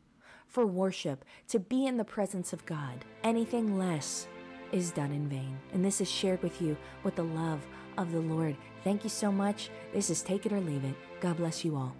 for 0.47 0.65
worship, 0.65 1.23
to 1.49 1.59
be 1.59 1.85
in 1.85 1.97
the 1.97 2.03
presence 2.03 2.51
of 2.51 2.65
God? 2.65 3.05
Anything 3.23 3.77
less 3.77 4.27
is 4.71 4.91
done 4.91 5.11
in 5.11 5.27
vain. 5.27 5.57
And 5.73 5.83
this 5.83 6.01
is 6.01 6.09
shared 6.09 6.41
with 6.43 6.61
you 6.61 6.77
with 7.03 7.15
the 7.15 7.23
love 7.23 7.65
of 7.97 8.11
the 8.11 8.19
Lord. 8.19 8.55
Thank 8.83 9.03
you 9.03 9.09
so 9.09 9.31
much. 9.31 9.69
This 9.93 10.09
is 10.09 10.21
Take 10.21 10.45
It 10.45 10.53
or 10.53 10.61
Leave 10.61 10.85
It. 10.85 10.95
God 11.19 11.37
bless 11.37 11.65
you 11.65 11.75
all. 11.75 11.95